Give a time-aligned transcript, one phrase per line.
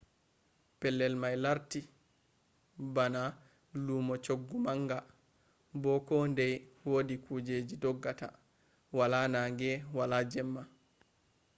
[0.79, 1.79] pellel mai lartti
[2.95, 3.21] bana
[3.85, 4.99] lumo chuggu manga
[5.81, 6.55] bo ko ndei
[6.89, 8.27] wodi kujeji doggata
[8.97, 10.61] wala nange wala jemma